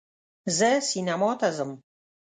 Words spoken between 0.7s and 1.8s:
سینما ته ځم